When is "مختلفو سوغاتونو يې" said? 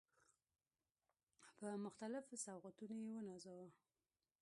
1.85-3.09